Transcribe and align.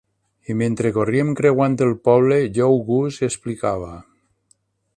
I 0.51 0.53
mentre 0.61 0.91
corríem 0.95 1.29
creuant 1.41 1.75
el 1.87 1.93
poble, 2.09 2.39
Joe 2.57 2.81
Goose 2.89 3.29
explicava. 3.29 3.91